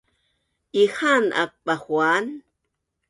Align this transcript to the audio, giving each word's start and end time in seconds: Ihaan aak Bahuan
Ihaan 0.81 1.25
aak 1.41 1.53
Bahuan 1.65 2.25